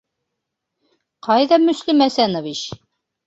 [1.27, 2.65] Ҡайҙа Мөслим Әсәнович?..